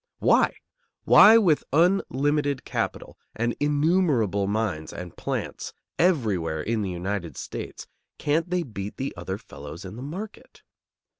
[0.17, 0.55] Why?
[1.03, 7.85] Why, with unlimited capital and innumerable mines and plants everywhere in the United States,
[8.17, 10.63] can't they beat the other fellows in the market?